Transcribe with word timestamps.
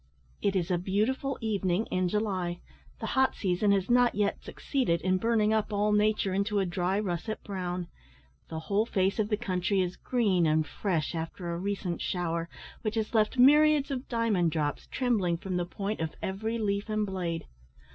It 0.41 0.55
is 0.55 0.71
a 0.71 0.79
beautiful 0.79 1.37
evening 1.41 1.85
in 1.91 2.09
July. 2.09 2.59
The 2.99 3.05
hot 3.13 3.35
season 3.35 3.71
has 3.71 3.87
not 3.87 4.15
yet 4.15 4.43
succeeded 4.43 4.99
in 5.01 5.17
burning 5.19 5.53
up 5.53 5.71
all 5.71 5.91
nature 5.91 6.33
into 6.33 6.57
a 6.57 6.65
dry 6.65 6.99
russet 6.99 7.43
brown. 7.43 7.87
The 8.49 8.61
whole 8.61 8.87
face 8.87 9.19
of 9.19 9.29
the 9.29 9.37
country 9.37 9.79
is 9.79 9.95
green 9.97 10.47
and 10.47 10.65
fresh 10.65 11.13
after 11.13 11.51
a 11.53 11.57
recent 11.59 12.01
shower, 12.01 12.49
which 12.81 12.95
has 12.95 13.13
left 13.13 13.37
myriads 13.37 13.91
of 13.91 14.09
diamond 14.09 14.49
drops 14.49 14.87
trembling 14.87 15.37
from 15.37 15.57
the 15.57 15.67
point 15.67 15.99
of 15.99 16.15
every 16.19 16.57
leaf 16.57 16.89
and 16.89 17.05
blade. 17.05 17.45